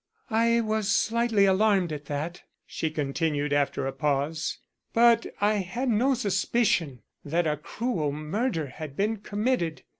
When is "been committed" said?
8.97-9.83